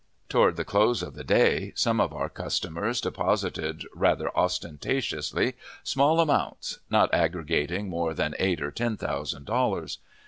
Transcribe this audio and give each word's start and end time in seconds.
Toward 0.29 0.55
the 0.55 0.65
close 0.65 1.03
of 1.03 1.13
the 1.13 1.23
day, 1.23 1.73
some 1.75 2.01
of 2.01 2.11
our 2.11 2.27
customers 2.27 3.01
deposited, 3.01 3.83
rather 3.93 4.35
ostentatiously, 4.35 5.53
small 5.83 6.19
amounts, 6.19 6.79
not 6.89 7.13
aggregating 7.13 7.87
more 7.87 8.15
than 8.15 8.33
eight 8.39 8.63
or 8.63 8.71
ten 8.71 8.97
thousand 8.97 9.45
dollars. 9.45 9.99